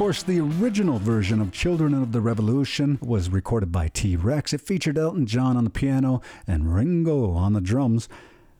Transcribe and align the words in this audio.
course, 0.00 0.22
the 0.22 0.40
original 0.40 0.98
version 0.98 1.42
of 1.42 1.52
Children 1.52 1.92
of 1.92 2.10
the 2.10 2.22
Revolution 2.22 2.98
was 3.02 3.28
recorded 3.28 3.70
by 3.70 3.88
T 3.88 4.16
Rex. 4.16 4.54
It 4.54 4.62
featured 4.62 4.96
Elton 4.96 5.26
John 5.26 5.58
on 5.58 5.64
the 5.64 5.68
piano 5.68 6.22
and 6.46 6.74
Ringo 6.74 7.32
on 7.32 7.52
the 7.52 7.60
drums. 7.60 8.08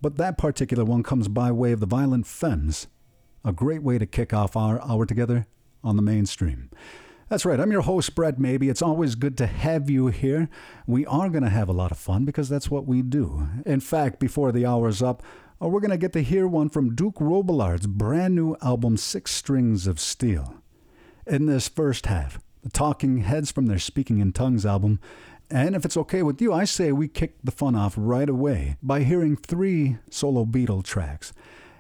But 0.03 0.19
that 0.19 0.37
particular 0.37 0.85
one 0.85 1.03
comes 1.03 1.29
by 1.29 1.51
way 1.51 1.73
of 1.73 1.81
the 1.81 1.87
Violent 1.87 2.27
Femmes. 2.27 2.89
A 3.43 3.55
great 3.55 3.83
way 3.83 3.97
to 3.97 4.05
kick 4.05 4.35
off 4.35 4.55
our 4.55 4.83
hour 4.83 5.07
together 5.07 5.47
on 5.83 5.97
the 5.97 6.03
mainstream. 6.03 6.69
That's 7.31 7.47
right, 7.47 7.59
I'm 7.59 7.73
your 7.73 7.81
host, 7.81 8.15
Brett 8.15 8.39
Maybee. 8.39 8.69
It's 8.69 8.83
always 8.83 9.15
good 9.15 9.39
to 9.39 9.47
have 9.47 9.89
you 9.89 10.09
here. 10.09 10.51
We 10.87 11.07
are 11.07 11.31
going 11.31 11.45
to 11.45 11.49
have 11.49 11.71
a 11.71 11.73
lot 11.73 11.91
of 11.91 11.97
fun 11.97 12.27
because 12.27 12.51
that's 12.51 12.71
what 12.71 12.87
we 12.87 13.01
do. 13.01 13.49
In 13.65 13.81
fact, 13.81 14.21
before 14.21 14.53
the 14.53 14.67
hour's 14.67 15.01
up, 15.01 15.23
uh, 15.63 15.69
we're 15.69 15.81
going 15.81 15.91
to 15.91 15.97
get 15.97 16.13
to 16.13 16.23
hear 16.23 16.47
one 16.47 16.69
from 16.69 16.95
Duke 16.95 17.19
Robillard's 17.19 17.87
brand 17.87 18.35
new 18.35 18.59
album, 18.61 18.99
Six 18.99 19.33
Strings 19.33 19.87
of 19.87 19.99
Steel. 19.99 20.60
In 21.27 21.47
this 21.47 21.69
first 21.69 22.07
half, 22.07 22.41
the 22.63 22.71
Talking 22.71 23.19
Heads 23.19 23.53
from 23.53 23.67
their 23.67 23.79
Speaking 23.79 24.21
in 24.21 24.33
Tongues 24.33 24.65
album, 24.65 25.01
and 25.51 25.75
if 25.75 25.85
it's 25.85 25.97
okay 25.97 26.23
with 26.23 26.41
you, 26.41 26.53
I 26.53 26.65
say 26.65 26.93
we 26.93 27.09
kick 27.09 27.37
the 27.43 27.51
fun 27.51 27.75
off 27.75 27.95
right 27.97 28.29
away 28.29 28.77
by 28.83 29.03
hearing 29.03 29.37
three 29.37 29.99
solo 30.11 30.45
Beatle 30.45 30.85
tracks. 30.85 31.33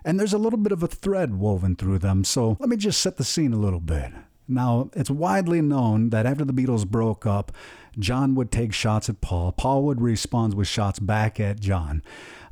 And 0.04 0.18
there's 0.18 0.32
a 0.32 0.38
little 0.38 0.58
bit 0.58 0.72
of 0.72 0.82
a 0.82 0.88
thread 0.88 1.38
woven 1.38 1.76
through 1.76 2.00
them, 2.00 2.24
so 2.24 2.56
let 2.60 2.68
me 2.68 2.76
just 2.76 3.00
set 3.00 3.16
the 3.16 3.24
scene 3.24 3.52
a 3.52 3.58
little 3.58 3.80
bit. 3.80 4.12
Now, 4.48 4.90
it's 4.94 5.10
widely 5.10 5.62
known 5.62 6.10
that 6.10 6.26
after 6.26 6.44
the 6.44 6.52
Beatles 6.52 6.86
broke 6.86 7.24
up, 7.24 7.52
John 7.98 8.34
would 8.34 8.50
take 8.50 8.72
shots 8.72 9.08
at 9.08 9.20
Paul. 9.20 9.52
Paul 9.52 9.84
would 9.84 10.00
respond 10.00 10.54
with 10.54 10.68
shots 10.68 10.98
back 10.98 11.38
at 11.38 11.60
John. 11.60 12.02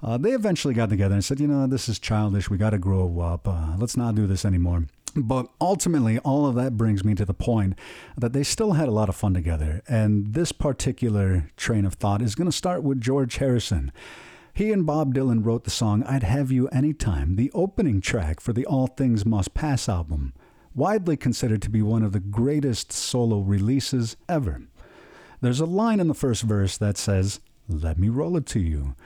Uh, 0.02 0.16
they 0.16 0.30
eventually 0.30 0.74
got 0.74 0.90
together 0.90 1.14
and 1.14 1.24
said, 1.24 1.40
you 1.40 1.48
know, 1.48 1.66
this 1.66 1.88
is 1.88 1.98
childish. 1.98 2.48
We 2.48 2.56
got 2.56 2.70
to 2.70 2.78
grow 2.78 3.20
up. 3.20 3.48
Uh, 3.48 3.74
let's 3.76 3.96
not 3.96 4.14
do 4.14 4.26
this 4.26 4.44
anymore. 4.44 4.84
But 5.16 5.48
ultimately, 5.60 6.18
all 6.20 6.46
of 6.46 6.54
that 6.56 6.76
brings 6.76 7.04
me 7.04 7.14
to 7.14 7.24
the 7.24 7.34
point 7.34 7.78
that 8.16 8.32
they 8.32 8.42
still 8.42 8.72
had 8.72 8.88
a 8.88 8.92
lot 8.92 9.08
of 9.08 9.16
fun 9.16 9.34
together. 9.34 9.82
And 9.88 10.34
this 10.34 10.52
particular 10.52 11.50
train 11.56 11.84
of 11.84 11.94
thought 11.94 12.22
is 12.22 12.34
going 12.34 12.50
to 12.50 12.56
start 12.56 12.82
with 12.82 13.00
George 13.00 13.36
Harrison. 13.36 13.92
He 14.52 14.72
and 14.72 14.84
Bob 14.84 15.14
Dylan 15.14 15.44
wrote 15.44 15.64
the 15.64 15.70
song 15.70 16.02
I'd 16.02 16.24
Have 16.24 16.50
You 16.50 16.66
Anytime, 16.68 17.36
the 17.36 17.52
opening 17.54 18.00
track 18.00 18.40
for 18.40 18.52
the 18.52 18.66
All 18.66 18.88
Things 18.88 19.24
Must 19.24 19.54
Pass 19.54 19.88
album, 19.88 20.32
widely 20.74 21.16
considered 21.16 21.62
to 21.62 21.70
be 21.70 21.80
one 21.80 22.02
of 22.02 22.12
the 22.12 22.20
greatest 22.20 22.92
solo 22.92 23.38
releases 23.38 24.16
ever. 24.28 24.62
There's 25.40 25.60
a 25.60 25.66
line 25.66 26.00
in 26.00 26.08
the 26.08 26.14
first 26.14 26.42
verse 26.42 26.76
that 26.78 26.96
says, 26.96 27.40
Let 27.68 27.98
me 27.98 28.08
roll 28.08 28.36
it 28.36 28.46
to 28.46 28.60
you. 28.60 28.96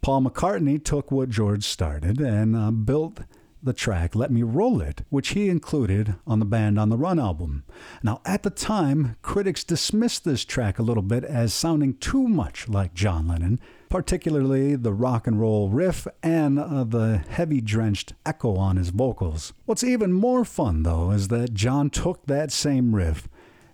Paul 0.00 0.22
McCartney 0.22 0.82
took 0.82 1.12
what 1.12 1.28
George 1.28 1.64
started 1.64 2.18
and 2.18 2.56
uh, 2.56 2.70
built 2.70 3.20
the 3.62 3.72
track 3.72 4.14
Let 4.14 4.30
Me 4.30 4.42
Roll 4.42 4.80
It, 4.80 5.02
which 5.08 5.30
he 5.30 5.48
included 5.48 6.16
on 6.26 6.38
the 6.38 6.44
Band 6.44 6.78
on 6.78 6.88
the 6.88 6.96
Run 6.96 7.18
album. 7.18 7.64
Now, 8.02 8.20
at 8.24 8.42
the 8.42 8.50
time, 8.50 9.16
critics 9.22 9.64
dismissed 9.64 10.24
this 10.24 10.44
track 10.44 10.78
a 10.78 10.82
little 10.82 11.02
bit 11.02 11.24
as 11.24 11.54
sounding 11.54 11.94
too 11.94 12.26
much 12.26 12.68
like 12.68 12.94
John 12.94 13.28
Lennon, 13.28 13.60
particularly 13.88 14.74
the 14.74 14.92
rock 14.92 15.26
and 15.26 15.40
roll 15.40 15.68
riff 15.68 16.06
and 16.22 16.58
uh, 16.58 16.84
the 16.84 17.18
heavy 17.28 17.60
drenched 17.60 18.14
echo 18.26 18.56
on 18.56 18.76
his 18.76 18.90
vocals. 18.90 19.52
What's 19.64 19.84
even 19.84 20.12
more 20.12 20.44
fun, 20.44 20.82
though, 20.82 21.10
is 21.10 21.28
that 21.28 21.54
John 21.54 21.90
took 21.90 22.26
that 22.26 22.50
same 22.50 22.94
riff 22.94 23.28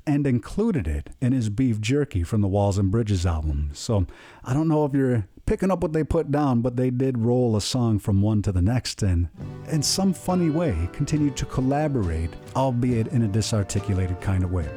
and 0.08 0.26
included 0.26 0.88
it 0.88 1.10
in 1.20 1.32
his 1.32 1.50
beef 1.50 1.80
jerky 1.80 2.22
from 2.22 2.40
the 2.40 2.48
Walls 2.48 2.78
and 2.78 2.90
Bridges 2.90 3.26
album. 3.26 3.70
So 3.74 4.06
I 4.42 4.54
don't 4.54 4.68
know 4.68 4.86
if 4.86 4.94
you're 4.94 5.28
picking 5.48 5.70
up 5.70 5.80
what 5.80 5.94
they 5.94 6.04
put 6.04 6.30
down, 6.30 6.60
but 6.60 6.76
they 6.76 6.90
did 6.90 7.16
roll 7.16 7.56
a 7.56 7.60
song 7.60 7.98
from 7.98 8.20
one 8.20 8.42
to 8.42 8.52
the 8.52 8.60
next 8.60 9.02
and, 9.02 9.30
in 9.70 9.82
some 9.82 10.12
funny 10.12 10.50
way, 10.50 10.76
continued 10.92 11.34
to 11.34 11.46
collaborate, 11.46 12.28
albeit 12.54 13.06
in 13.08 13.22
a 13.22 13.28
disarticulated 13.28 14.20
kind 14.20 14.44
of 14.44 14.52
way. 14.52 14.68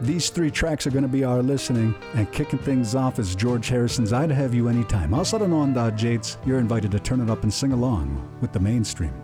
These 0.00 0.30
three 0.30 0.50
tracks 0.50 0.88
are 0.88 0.90
going 0.90 1.04
to 1.04 1.08
be 1.08 1.22
our 1.22 1.40
listening, 1.40 1.94
and 2.14 2.30
kicking 2.32 2.58
things 2.58 2.96
off 2.96 3.20
is 3.20 3.36
George 3.36 3.68
Harrison's 3.68 4.12
I'd 4.12 4.32
Have 4.32 4.54
You 4.54 4.66
Anytime. 4.66 5.14
Outside 5.14 5.42
of 5.42 5.52
on 5.52 5.72
Jades, 5.96 6.36
you're 6.44 6.58
invited 6.58 6.90
to 6.90 6.98
turn 6.98 7.20
it 7.20 7.30
up 7.30 7.44
and 7.44 7.54
sing 7.54 7.70
along 7.70 8.28
with 8.40 8.52
the 8.52 8.58
mainstream. 8.58 9.14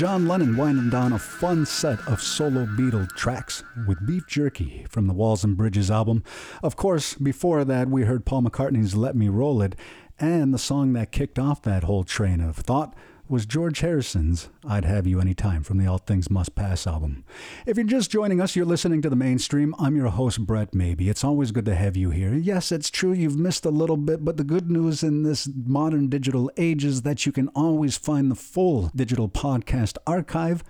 John 0.00 0.26
Lennon 0.26 0.56
winding 0.56 0.88
down 0.88 1.12
a 1.12 1.18
fun 1.18 1.66
set 1.66 1.98
of 2.08 2.22
solo 2.22 2.64
Beatle 2.64 3.06
tracks 3.16 3.62
with 3.86 4.06
Beef 4.06 4.26
Jerky 4.26 4.86
from 4.88 5.06
the 5.06 5.12
Walls 5.12 5.44
and 5.44 5.58
Bridges 5.58 5.90
album. 5.90 6.24
Of 6.62 6.74
course, 6.74 7.16
before 7.16 7.66
that, 7.66 7.90
we 7.90 8.04
heard 8.04 8.24
Paul 8.24 8.44
McCartney's 8.44 8.96
Let 8.96 9.14
Me 9.14 9.28
Roll 9.28 9.60
It, 9.60 9.76
and 10.18 10.54
the 10.54 10.58
song 10.58 10.94
that 10.94 11.12
kicked 11.12 11.38
off 11.38 11.60
that 11.64 11.84
whole 11.84 12.04
train 12.04 12.40
of 12.40 12.56
thought 12.56 12.94
was 13.30 13.46
George 13.46 13.78
Harrison's 13.78 14.48
I'd 14.66 14.84
Have 14.84 15.06
You 15.06 15.20
Anytime 15.20 15.62
from 15.62 15.78
the 15.78 15.86
All 15.86 15.98
Things 15.98 16.28
Must 16.28 16.52
Pass 16.56 16.84
album. 16.84 17.24
If 17.64 17.76
you're 17.76 17.86
just 17.86 18.10
joining 18.10 18.40
us, 18.40 18.56
you're 18.56 18.66
listening 18.66 19.02
to 19.02 19.08
the 19.08 19.14
mainstream. 19.14 19.72
I'm 19.78 19.94
your 19.94 20.08
host, 20.08 20.44
Brett 20.44 20.74
Maybee. 20.74 21.08
It's 21.08 21.22
always 21.22 21.52
good 21.52 21.66
to 21.66 21.76
have 21.76 21.96
you 21.96 22.10
here. 22.10 22.34
Yes, 22.34 22.72
it's 22.72 22.90
true 22.90 23.12
you've 23.12 23.38
missed 23.38 23.64
a 23.64 23.70
little 23.70 23.96
bit, 23.96 24.24
but 24.24 24.36
the 24.36 24.42
good 24.42 24.68
news 24.68 25.04
in 25.04 25.22
this 25.22 25.48
modern 25.54 26.08
digital 26.08 26.50
age 26.56 26.84
is 26.84 27.02
that 27.02 27.24
you 27.24 27.30
can 27.30 27.46
always 27.54 27.96
find 27.96 28.32
the 28.32 28.34
full 28.34 28.90
digital 28.96 29.28
podcast 29.28 29.96
archive 30.08 30.64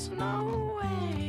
There's 0.00 0.18
no 0.18 0.80
way 0.82 1.19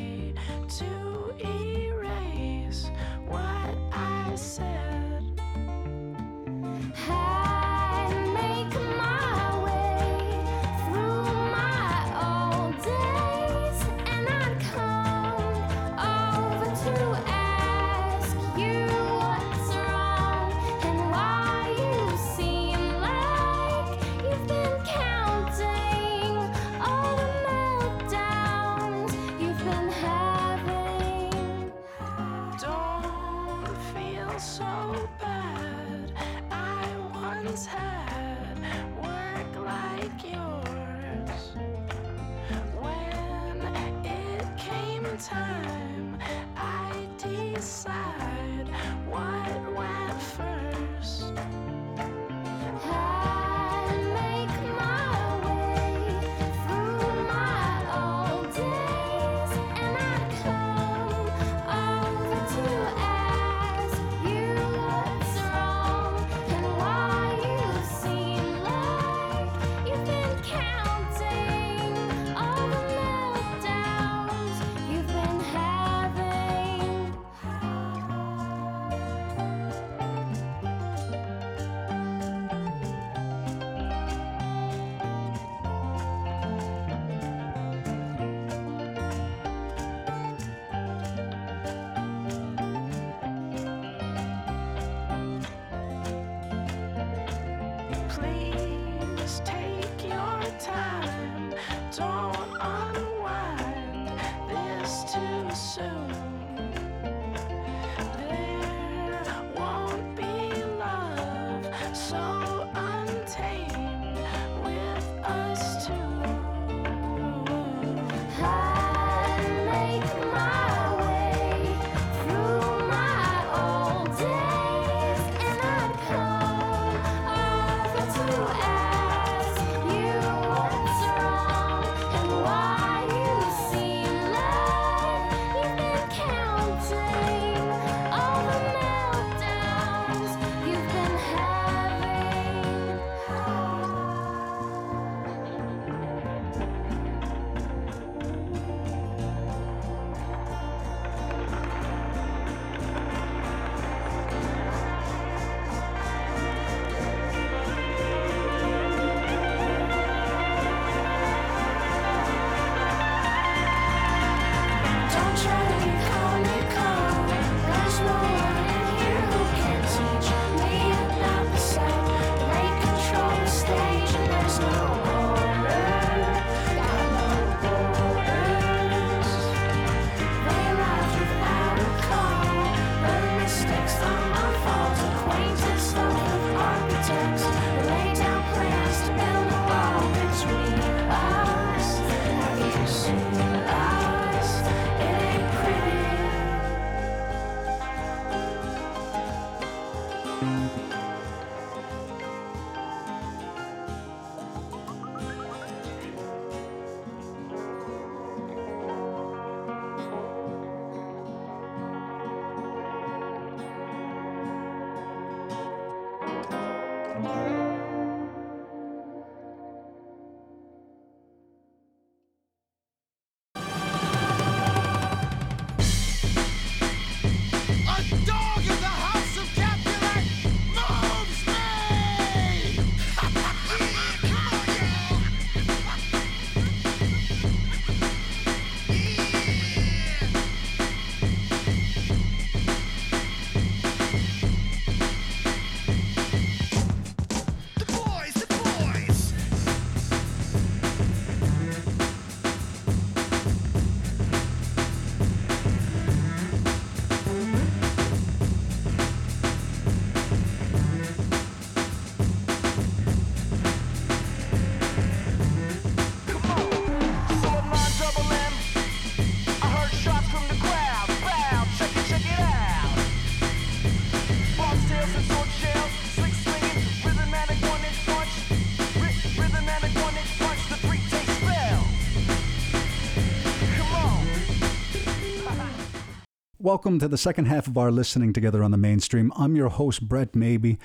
Welcome 286.72 287.00
to 287.00 287.10
the 287.10 287.18
second 287.18 287.48
half 287.48 287.68
of 287.68 287.78
our 287.78 287.92
listening 287.92 288.32
together 288.32 288.64
on 288.64 288.72
the 288.72 288.78
mainstream. 288.78 289.34
I'm 289.36 289.58
your 289.58 289.68
host, 289.68 290.08
Brett 290.08 290.34
Maybee. 290.38 290.78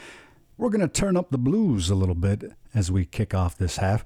We're 0.59 0.68
going 0.68 0.81
to 0.81 0.88
turn 0.88 1.16
up 1.16 1.31
the 1.31 1.38
blues 1.38 1.90
a 1.90 1.94
little 1.94 2.16
bit 2.16 2.55
as 2.75 2.90
we 2.90 3.05
kick 3.05 3.35
off 3.35 3.57
this 3.57 3.77
half. 3.77 4.05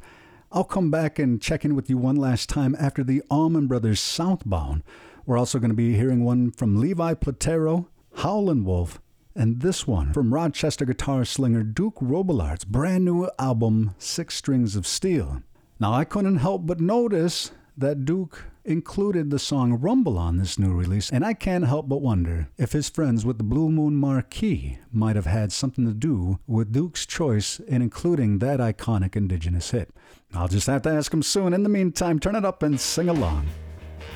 I'll 0.52 0.62
come 0.62 0.90
back 0.90 1.18
and 1.18 1.40
check 1.40 1.64
in 1.64 1.74
with 1.74 1.88
you 1.88 1.96
one 1.96 2.16
last 2.16 2.50
time 2.50 2.76
after 2.78 3.02
the 3.02 3.22
Allman 3.30 3.66
Brothers 3.66 3.98
Southbound. 3.98 4.82
We're 5.24 5.38
also 5.38 5.58
going 5.58 5.70
to 5.70 5.74
be 5.74 5.96
hearing 5.96 6.22
one 6.22 6.50
from 6.50 6.78
Levi 6.78 7.14
Platero, 7.14 7.86
Howlin' 8.16 8.66
Wolf, 8.66 9.00
and 9.34 9.62
this 9.62 9.86
one 9.86 10.12
from 10.12 10.34
Rochester 10.34 10.84
guitar 10.84 11.24
slinger 11.24 11.62
Duke 11.62 11.96
Robillard's 11.98 12.66
brand 12.66 13.06
new 13.06 13.30
album, 13.38 13.94
Six 13.96 14.36
Strings 14.36 14.76
of 14.76 14.86
Steel. 14.86 15.42
Now, 15.80 15.94
I 15.94 16.04
couldn't 16.04 16.36
help 16.36 16.66
but 16.66 16.78
notice 16.78 17.52
that 17.74 18.04
Duke 18.04 18.49
included 18.64 19.30
the 19.30 19.38
song 19.38 19.74
Rumble 19.74 20.18
on 20.18 20.36
this 20.36 20.58
new 20.58 20.72
release, 20.72 21.10
and 21.10 21.24
I 21.24 21.34
can't 21.34 21.66
help 21.66 21.88
but 21.88 22.02
wonder 22.02 22.48
if 22.58 22.72
his 22.72 22.88
friends 22.88 23.24
with 23.24 23.38
the 23.38 23.44
Blue 23.44 23.70
Moon 23.70 23.96
Marquee 23.96 24.78
might 24.92 25.16
have 25.16 25.26
had 25.26 25.52
something 25.52 25.86
to 25.86 25.94
do 25.94 26.38
with 26.46 26.72
Duke's 26.72 27.06
choice 27.06 27.60
in 27.60 27.82
including 27.82 28.38
that 28.38 28.60
iconic 28.60 29.16
indigenous 29.16 29.70
hit. 29.70 29.90
I'll 30.34 30.48
just 30.48 30.66
have 30.66 30.82
to 30.82 30.90
ask 30.90 31.12
him 31.12 31.22
soon. 31.22 31.52
In 31.52 31.62
the 31.62 31.68
meantime, 31.68 32.18
turn 32.18 32.36
it 32.36 32.44
up 32.44 32.62
and 32.62 32.80
sing 32.80 33.08
along 33.08 33.46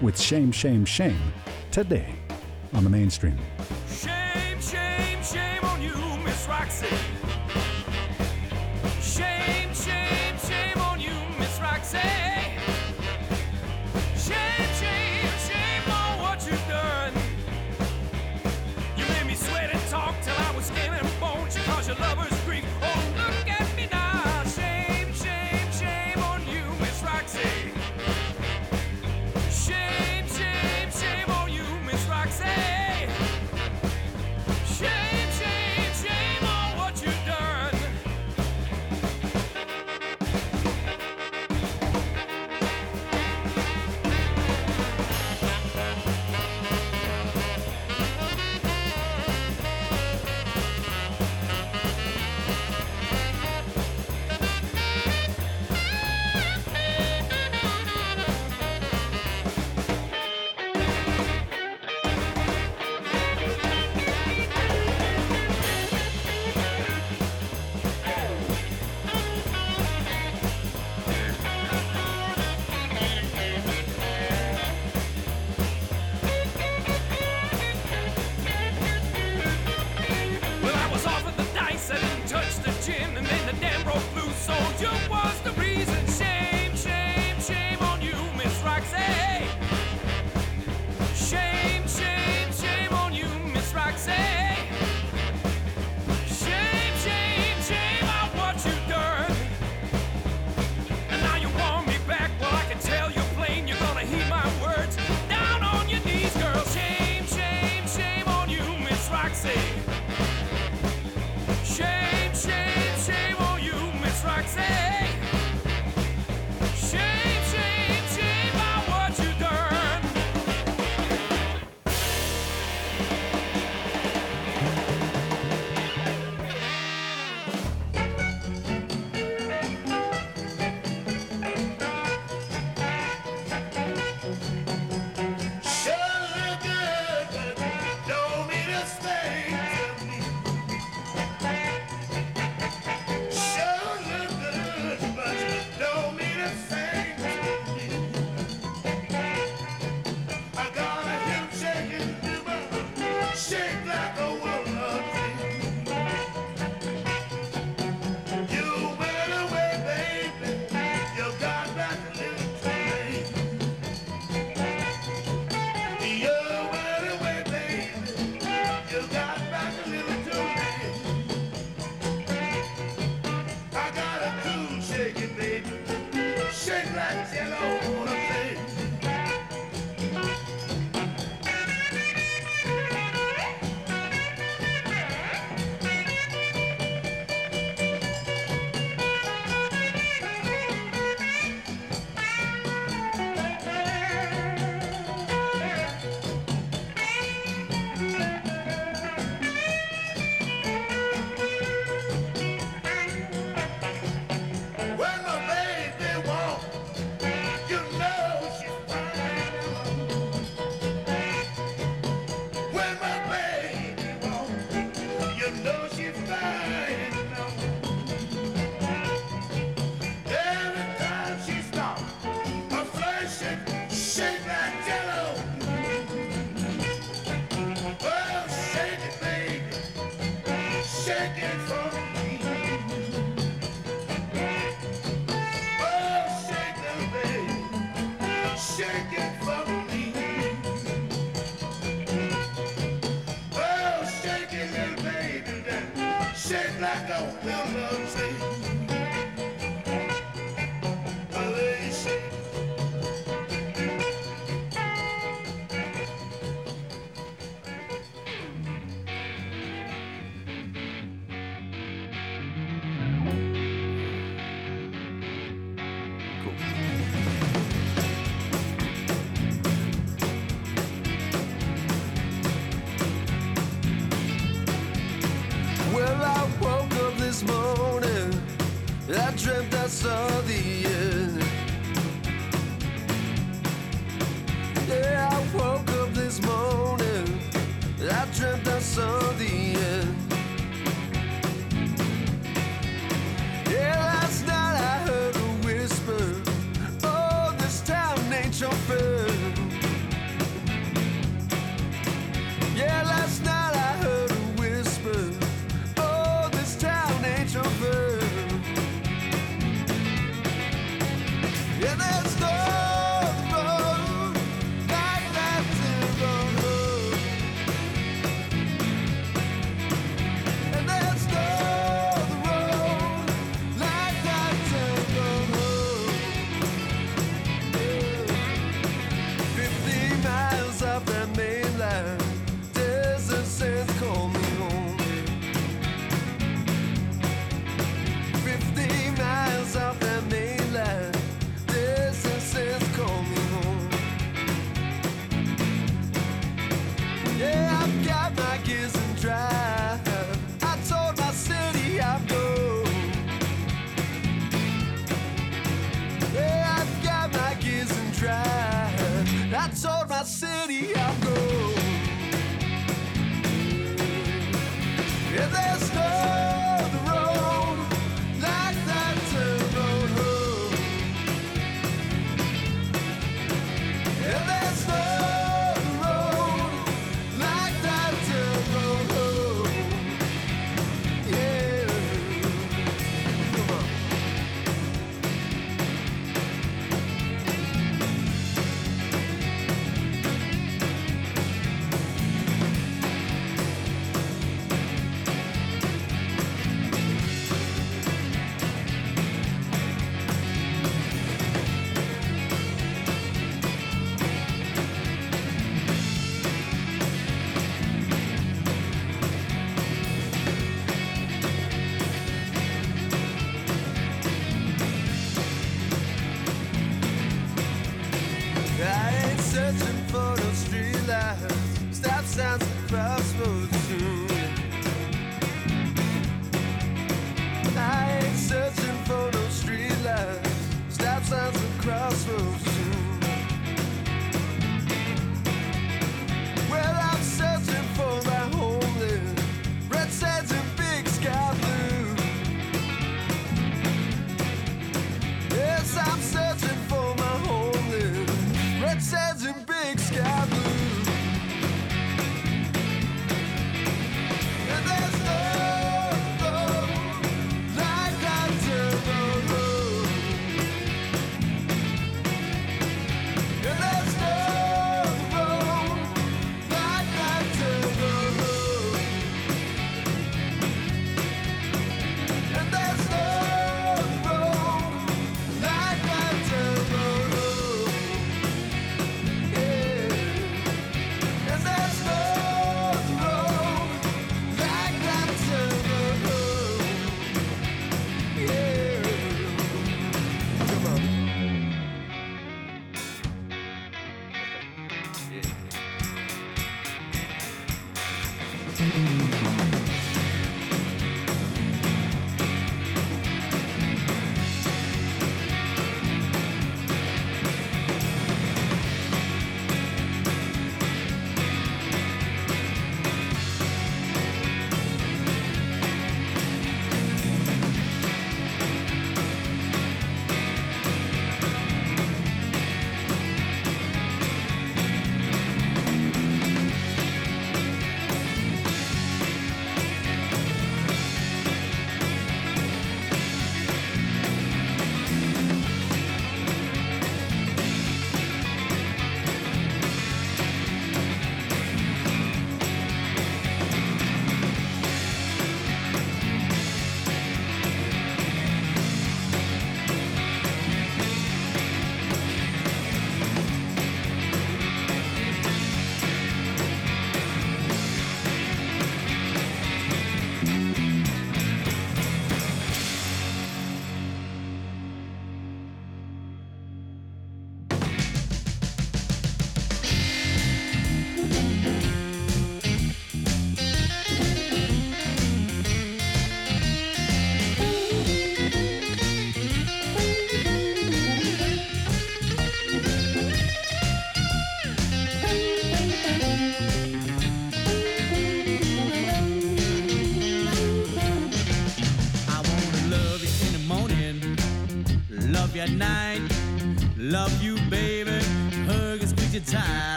with 0.00 0.18
Shame, 0.18 0.52
Shame, 0.52 0.84
Shame 0.84 1.32
today 1.70 2.14
on 2.72 2.84
the 2.84 2.90
mainstream. 2.90 3.38
Shame, 3.88 4.27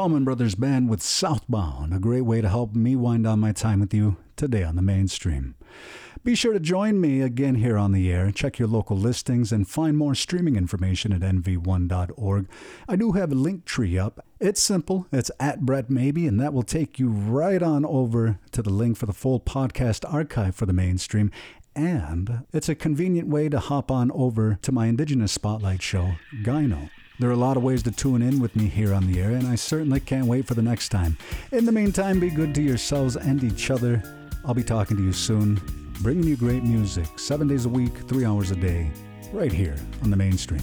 Allman 0.00 0.24
Brothers 0.24 0.54
Band 0.54 0.88
with 0.88 1.02
Southbound, 1.02 1.92
a 1.92 1.98
great 1.98 2.22
way 2.22 2.40
to 2.40 2.48
help 2.48 2.74
me 2.74 2.96
wind 2.96 3.24
down 3.24 3.38
my 3.38 3.52
time 3.52 3.80
with 3.80 3.92
you 3.92 4.16
today 4.34 4.62
on 4.62 4.74
the 4.74 4.80
mainstream. 4.80 5.56
Be 6.24 6.34
sure 6.34 6.54
to 6.54 6.58
join 6.58 7.02
me 7.02 7.20
again 7.20 7.56
here 7.56 7.76
on 7.76 7.92
the 7.92 8.10
air. 8.10 8.30
Check 8.30 8.58
your 8.58 8.66
local 8.66 8.96
listings 8.96 9.52
and 9.52 9.68
find 9.68 9.98
more 9.98 10.14
streaming 10.14 10.56
information 10.56 11.12
at 11.12 11.20
nv1.org. 11.20 12.48
I 12.88 12.96
do 12.96 13.12
have 13.12 13.30
a 13.30 13.34
link 13.34 13.66
tree 13.66 13.98
up. 13.98 14.24
It's 14.40 14.62
simple. 14.62 15.06
It's 15.12 15.30
at 15.38 15.66
Brett 15.66 15.90
Maybee, 15.90 16.26
and 16.26 16.40
that 16.40 16.54
will 16.54 16.62
take 16.62 16.98
you 16.98 17.10
right 17.10 17.62
on 17.62 17.84
over 17.84 18.38
to 18.52 18.62
the 18.62 18.70
link 18.70 18.96
for 18.96 19.04
the 19.04 19.12
full 19.12 19.38
podcast 19.38 20.10
archive 20.10 20.54
for 20.54 20.64
the 20.64 20.72
mainstream. 20.72 21.30
And 21.76 22.46
it's 22.54 22.70
a 22.70 22.74
convenient 22.74 23.28
way 23.28 23.50
to 23.50 23.60
hop 23.60 23.90
on 23.90 24.10
over 24.12 24.58
to 24.62 24.72
my 24.72 24.86
Indigenous 24.86 25.32
Spotlight 25.32 25.82
show, 25.82 26.12
Gyno. 26.42 26.88
There 27.20 27.28
are 27.28 27.34
a 27.34 27.36
lot 27.36 27.58
of 27.58 27.62
ways 27.62 27.82
to 27.82 27.90
tune 27.90 28.22
in 28.22 28.40
with 28.40 28.56
me 28.56 28.66
here 28.66 28.94
on 28.94 29.06
the 29.06 29.20
air, 29.20 29.32
and 29.32 29.46
I 29.46 29.54
certainly 29.54 30.00
can't 30.00 30.24
wait 30.24 30.46
for 30.46 30.54
the 30.54 30.62
next 30.62 30.88
time. 30.88 31.18
In 31.52 31.66
the 31.66 31.70
meantime, 31.70 32.18
be 32.18 32.30
good 32.30 32.54
to 32.54 32.62
yourselves 32.62 33.14
and 33.14 33.44
each 33.44 33.70
other. 33.70 34.02
I'll 34.42 34.54
be 34.54 34.64
talking 34.64 34.96
to 34.96 35.02
you 35.02 35.12
soon, 35.12 35.60
bringing 36.00 36.24
you 36.24 36.36
great 36.36 36.62
music, 36.62 37.18
seven 37.18 37.46
days 37.46 37.66
a 37.66 37.68
week, 37.68 37.94
three 38.08 38.24
hours 38.24 38.52
a 38.52 38.56
day, 38.56 38.90
right 39.34 39.52
here 39.52 39.76
on 40.02 40.10
the 40.10 40.16
mainstream. 40.16 40.62